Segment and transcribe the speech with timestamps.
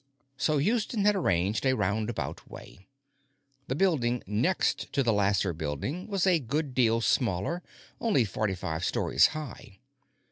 [0.35, 2.87] So Houston had arranged a roundabout way.
[3.67, 7.61] The building next to the Lasser Building was a good deal smaller,
[7.99, 9.77] only forty five stories high.